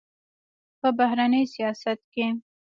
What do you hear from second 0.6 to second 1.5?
په بهرني